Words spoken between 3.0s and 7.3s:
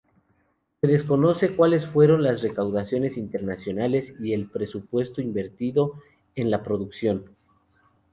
internacionales y el presupuesto invertido en la producción.